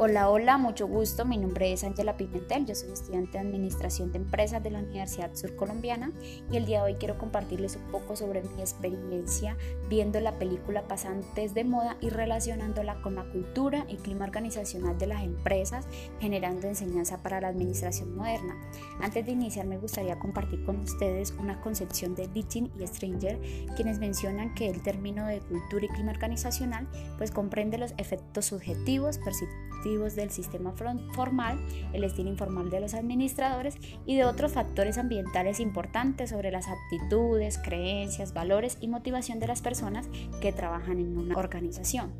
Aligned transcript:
Hola, 0.00 0.30
hola, 0.30 0.58
mucho 0.58 0.86
gusto. 0.86 1.24
Mi 1.24 1.38
nombre 1.38 1.72
es 1.72 1.82
Ángela 1.82 2.16
Pimentel. 2.16 2.66
Yo 2.66 2.76
soy 2.76 2.92
estudiante 2.92 3.32
de 3.32 3.38
Administración 3.40 4.12
de 4.12 4.18
Empresas 4.18 4.62
de 4.62 4.70
la 4.70 4.78
Universidad 4.78 5.34
Surcolombiana 5.34 6.12
y 6.52 6.56
el 6.56 6.66
día 6.66 6.84
de 6.84 6.92
hoy 6.92 6.98
quiero 7.00 7.18
compartirles 7.18 7.74
un 7.74 7.90
poco 7.90 8.14
sobre 8.14 8.42
mi 8.42 8.60
experiencia 8.60 9.56
viendo 9.88 10.20
la 10.20 10.38
película 10.38 10.86
Pasantes 10.86 11.52
de 11.52 11.64
Moda 11.64 11.96
y 12.00 12.10
relacionándola 12.10 13.02
con 13.02 13.16
la 13.16 13.24
cultura 13.24 13.86
y 13.88 13.96
clima 13.96 14.24
organizacional 14.24 14.96
de 14.98 15.08
las 15.08 15.24
empresas, 15.24 15.88
generando 16.20 16.68
enseñanza 16.68 17.20
para 17.20 17.40
la 17.40 17.48
administración 17.48 18.14
moderna. 18.14 18.56
Antes 19.00 19.26
de 19.26 19.32
iniciar, 19.32 19.66
me 19.66 19.78
gustaría 19.78 20.16
compartir 20.20 20.64
con 20.64 20.78
ustedes 20.78 21.34
una 21.40 21.60
concepción 21.60 22.14
de 22.14 22.28
Dittin 22.28 22.70
y 22.78 22.86
Stranger, 22.86 23.40
quienes 23.74 23.98
mencionan 23.98 24.54
que 24.54 24.68
el 24.68 24.80
término 24.80 25.26
de 25.26 25.40
cultura 25.40 25.86
y 25.86 25.88
clima 25.88 26.12
organizacional 26.12 26.86
pues 27.16 27.32
comprende 27.32 27.78
los 27.78 27.94
efectos 27.98 28.44
subjetivos, 28.46 29.18
perceptivos 29.18 29.68
del 29.96 30.30
sistema 30.30 30.72
formal, 31.12 31.58
el 31.92 32.04
estilo 32.04 32.28
informal 32.28 32.68
de 32.68 32.80
los 32.80 32.94
administradores 32.94 33.76
y 34.04 34.16
de 34.16 34.24
otros 34.24 34.52
factores 34.52 34.98
ambientales 34.98 35.60
importantes 35.60 36.30
sobre 36.30 36.50
las 36.50 36.66
actitudes, 36.68 37.58
creencias, 37.58 38.34
valores 38.34 38.76
y 38.80 38.88
motivación 38.88 39.38
de 39.38 39.46
las 39.46 39.62
personas 39.62 40.08
que 40.42 40.52
trabajan 40.52 40.98
en 40.98 41.16
una 41.16 41.36
organización. 41.36 42.12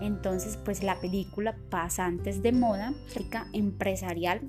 Entonces, 0.00 0.56
pues 0.56 0.82
la 0.82 1.00
película 1.00 1.56
Pasantes 1.68 2.42
de 2.42 2.52
Moda, 2.52 2.94
empresarial 3.52 4.40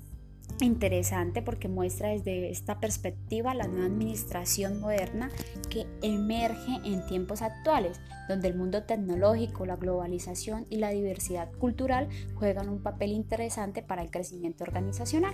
interesante 0.60 1.42
porque 1.42 1.68
muestra 1.68 2.10
desde 2.10 2.50
esta 2.50 2.80
perspectiva 2.80 3.54
la 3.54 3.68
nueva 3.68 3.86
administración 3.86 4.80
moderna 4.80 5.30
que 5.70 5.88
emerge 6.02 6.80
en 6.84 7.06
tiempos 7.06 7.42
actuales, 7.42 8.00
donde 8.28 8.50
el 8.50 8.56
mundo 8.56 8.84
tecnológico, 8.84 9.66
la 9.66 9.76
globalización 9.76 10.66
y 10.70 10.78
la 10.78 10.90
diversidad 10.90 11.52
cultural 11.54 12.10
juegan 12.36 12.70
un 12.70 12.82
papel 12.82 13.12
interesante 13.12 13.82
para 13.82 14.02
el 14.02 14.12
crecimiento 14.12 14.64
organizacional. 14.64 15.34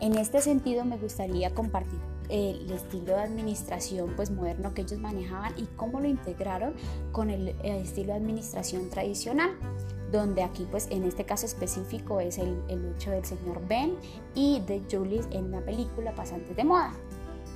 En 0.00 0.16
este 0.16 0.40
sentido 0.40 0.84
me 0.84 0.96
gustaría 0.96 1.54
compartir 1.54 2.00
el 2.28 2.70
estilo 2.70 3.14
de 3.14 3.22
administración 3.22 4.14
pues 4.16 4.30
moderno 4.30 4.74
que 4.74 4.82
ellos 4.82 4.98
manejaban 4.98 5.52
y 5.58 5.66
cómo 5.76 6.00
lo 6.00 6.08
integraron 6.08 6.74
con 7.12 7.30
el 7.30 7.48
estilo 7.62 8.08
de 8.08 8.18
administración 8.18 8.88
tradicional 8.90 9.50
donde 10.12 10.42
aquí 10.42 10.66
pues 10.70 10.86
en 10.90 11.04
este 11.04 11.24
caso 11.24 11.46
específico 11.46 12.20
es 12.20 12.38
el, 12.38 12.62
hecho 12.94 13.10
del 13.10 13.24
señor 13.24 13.66
Ben 13.66 13.96
y 14.34 14.60
de 14.60 14.82
Julie 14.90 15.22
en 15.30 15.50
la 15.50 15.60
película 15.62 16.14
Pasantes 16.14 16.54
de 16.54 16.64
Moda. 16.64 16.92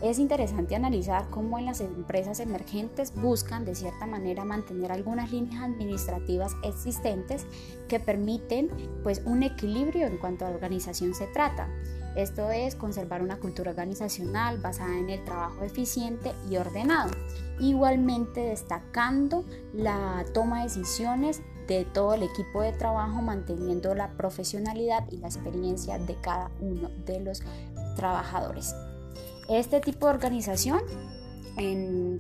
Es 0.03 0.19
interesante 0.19 0.77
analizar 0.77 1.27
cómo 1.31 1.59
en 1.59 1.65
las 1.65 1.81
empresas 1.81 2.41
emergentes 2.41 3.15
buscan 3.15 3.65
de 3.65 3.75
cierta 3.75 4.07
manera 4.07 4.45
mantener 4.45 4.93
algunas 4.93 5.33
líneas 5.33 5.63
administrativas 5.63 6.55
existentes 6.63 7.47
que 7.89 7.99
permiten 7.99 8.69
pues 9.03 9.23
un 9.25 9.43
equilibrio 9.43 10.07
en 10.07 10.19
cuanto 10.19 10.45
a 10.45 10.51
organización 10.51 11.15
se 11.15 11.27
trata. 11.29 11.71
Esto 12.15 12.51
es 12.51 12.75
conservar 12.75 13.23
una 13.23 13.39
cultura 13.39 13.71
organizacional 13.71 14.59
basada 14.59 14.99
en 14.99 15.11
el 15.11 15.25
trabajo 15.25 15.63
eficiente 15.65 16.33
y 16.51 16.57
ordenado. 16.57 17.11
Igualmente 17.59 18.41
destacando 18.41 19.45
la 19.73 20.25
toma 20.35 20.59
de 20.59 20.65
decisiones 20.65 21.43
de 21.67 21.85
todo 21.85 22.15
el 22.15 22.23
equipo 22.23 22.63
de 22.63 22.73
trabajo 22.73 23.23
manteniendo 23.23 23.95
la 23.95 24.13
profesionalidad 24.13 25.05
y 25.11 25.19
la 25.19 25.29
experiencia 25.29 25.99
de 25.99 26.15
cada 26.21 26.51
uno 26.61 26.91
de 27.05 27.21
los 27.21 27.43
trabajadores. 27.97 28.75
Este 29.49 29.81
tipo 29.81 30.07
de 30.07 30.15
organización 30.15 30.81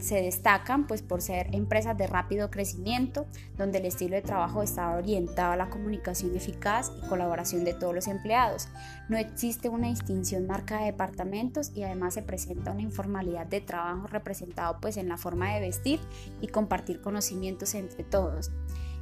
se 0.00 0.22
destacan 0.22 0.86
pues 0.86 1.02
por 1.02 1.20
ser 1.20 1.54
empresas 1.54 1.96
de 1.98 2.06
rápido 2.06 2.50
crecimiento, 2.50 3.26
donde 3.58 3.78
el 3.78 3.84
estilo 3.84 4.16
de 4.16 4.22
trabajo 4.22 4.62
está 4.62 4.96
orientado 4.96 5.52
a 5.52 5.56
la 5.56 5.68
comunicación 5.68 6.34
eficaz 6.34 6.90
y 6.96 7.06
colaboración 7.06 7.62
de 7.64 7.74
todos 7.74 7.94
los 7.94 8.06
empleados. 8.06 8.68
No 9.10 9.18
existe 9.18 9.68
una 9.68 9.88
distinción 9.88 10.46
marca 10.46 10.78
de 10.78 10.86
departamentos 10.86 11.70
y 11.74 11.82
además 11.82 12.14
se 12.14 12.22
presenta 12.22 12.70
una 12.70 12.80
informalidad 12.80 13.46
de 13.46 13.60
trabajo 13.60 14.06
representado 14.06 14.78
pues 14.80 14.96
en 14.96 15.08
la 15.08 15.18
forma 15.18 15.52
de 15.52 15.60
vestir 15.60 16.00
y 16.40 16.46
compartir 16.46 17.02
conocimientos 17.02 17.74
entre 17.74 18.04
todos. 18.04 18.50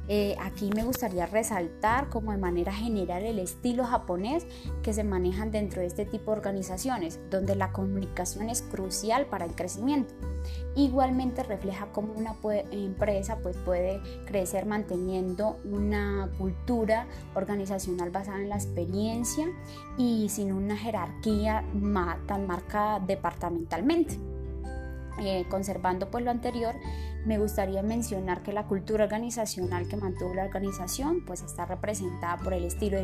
Eh, 0.07 0.35
aquí 0.39 0.69
me 0.75 0.83
gustaría 0.83 1.25
resaltar 1.25 2.09
como 2.09 2.31
de 2.31 2.37
manera 2.37 2.73
general 2.73 3.23
el 3.23 3.39
estilo 3.39 3.85
japonés 3.85 4.45
que 4.83 4.93
se 4.93 5.03
manejan 5.03 5.51
dentro 5.51 5.81
de 5.81 5.87
este 5.87 6.05
tipo 6.05 6.31
de 6.31 6.37
organizaciones, 6.37 7.19
donde 7.29 7.55
la 7.55 7.71
comunicación 7.71 8.49
es 8.49 8.61
crucial 8.61 9.25
para 9.25 9.45
el 9.45 9.55
crecimiento. 9.55 10.13
Igualmente 10.75 11.41
refleja 11.43 11.87
cómo 11.91 12.13
una 12.13 12.35
empresa 12.71 13.39
pues, 13.41 13.57
puede 13.57 14.01
crecer 14.25 14.65
manteniendo 14.65 15.57
una 15.63 16.29
cultura 16.37 17.07
organizacional 17.33 18.11
basada 18.11 18.41
en 18.41 18.49
la 18.49 18.55
experiencia 18.55 19.47
y 19.97 20.29
sin 20.29 20.51
una 20.51 20.77
jerarquía 20.77 21.63
tan 22.27 22.45
marcada 22.45 22.99
departamentalmente. 22.99 24.34
Eh, 25.25 25.43
conservando 25.49 26.11
pues 26.11 26.23
lo 26.23 26.29
anterior, 26.29 26.75
me 27.25 27.39
gustaría 27.39 27.81
mencionar 27.81 28.43
que 28.43 28.53
la 28.53 28.67
cultura 28.67 29.05
organizacional 29.05 29.87
que 29.87 29.97
mantuvo 29.97 30.35
la 30.35 30.43
organización 30.43 31.25
pues 31.25 31.41
está 31.41 31.65
representada 31.65 32.37
por 32.37 32.53
el 32.53 32.63
estilo 32.63 32.99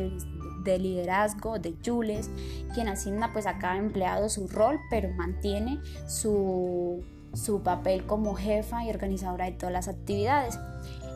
de, 0.62 0.78
liderazgo 0.78 1.58
de 1.58 1.74
Jules, 1.84 2.30
quien 2.74 2.86
asigna 2.86 3.32
pues 3.32 3.46
a 3.46 3.58
cada 3.58 3.76
empleado 3.76 4.28
su 4.28 4.46
rol, 4.46 4.78
pero 4.88 5.10
mantiene 5.10 5.80
su, 6.06 7.02
su 7.34 7.62
papel 7.62 8.06
como 8.06 8.36
jefa 8.36 8.84
y 8.84 8.90
organizadora 8.90 9.46
de 9.46 9.52
todas 9.52 9.72
las 9.72 9.88
actividades. 9.88 10.56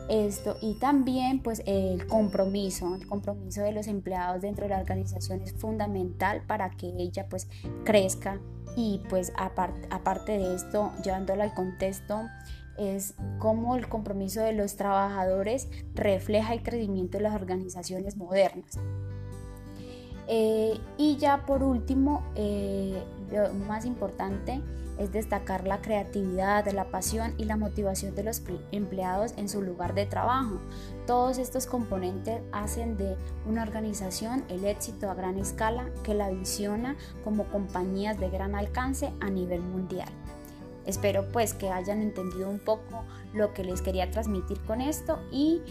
Esto 0.09 0.57
y 0.61 0.75
también 0.75 1.41
pues 1.41 1.61
el 1.65 2.07
compromiso, 2.07 2.95
el 2.95 3.07
compromiso 3.07 3.61
de 3.61 3.73
los 3.73 3.87
empleados 3.87 4.41
dentro 4.41 4.63
de 4.63 4.69
la 4.69 4.79
organización 4.79 5.41
es 5.41 5.53
fundamental 5.53 6.43
para 6.47 6.69
que 6.69 6.87
ella 6.97 7.27
pues 7.29 7.49
crezca 7.83 8.39
y 8.77 9.01
pues 9.09 9.33
aparte 9.35 10.37
de 10.37 10.55
esto, 10.55 10.91
llevándolo 11.03 11.43
al 11.43 11.53
contexto, 11.53 12.21
es 12.77 13.15
cómo 13.39 13.75
el 13.75 13.89
compromiso 13.89 14.41
de 14.41 14.53
los 14.53 14.75
trabajadores 14.75 15.67
refleja 15.95 16.53
el 16.53 16.61
crecimiento 16.61 17.17
de 17.17 17.23
las 17.23 17.35
organizaciones 17.35 18.17
modernas. 18.17 18.77
Eh, 20.27 20.79
y 20.97 21.17
ya 21.17 21.45
por 21.45 21.63
último, 21.63 22.23
eh, 22.35 23.01
lo 23.31 23.53
más 23.53 23.85
importante 23.85 24.61
es 24.97 25.11
destacar 25.11 25.67
la 25.67 25.81
creatividad, 25.81 26.67
la 26.71 26.89
pasión 26.89 27.33
y 27.37 27.45
la 27.45 27.55
motivación 27.55 28.15
de 28.15 28.23
los 28.23 28.41
empleados 28.71 29.33
en 29.37 29.47
su 29.47 29.61
lugar 29.61 29.93
de 29.93 30.05
trabajo. 30.05 30.59
Todos 31.05 31.37
estos 31.37 31.65
componentes 31.65 32.41
hacen 32.51 32.97
de 32.97 33.15
una 33.45 33.63
organización 33.63 34.43
el 34.49 34.65
éxito 34.65 35.09
a 35.09 35.13
gran 35.13 35.37
escala 35.37 35.89
que 36.03 36.13
la 36.13 36.29
visiona 36.29 36.95
como 37.23 37.45
compañías 37.45 38.19
de 38.19 38.29
gran 38.29 38.55
alcance 38.55 39.13
a 39.19 39.29
nivel 39.29 39.61
mundial. 39.61 40.09
Espero 40.85 41.27
pues 41.31 41.53
que 41.53 41.69
hayan 41.69 42.01
entendido 42.01 42.49
un 42.49 42.59
poco 42.59 43.03
lo 43.33 43.53
que 43.53 43.63
les 43.63 43.81
quería 43.81 44.09
transmitir 44.09 44.59
con 44.61 44.81
esto 44.81 45.19
y 45.31 45.61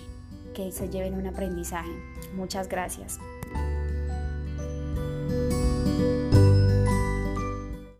que 0.55 0.71
se 0.73 0.89
lleven 0.89 1.15
un 1.15 1.27
aprendizaje. 1.27 1.91
Muchas 2.35 2.69
gracias. 2.69 3.19